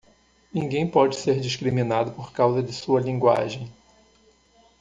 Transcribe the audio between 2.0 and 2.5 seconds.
por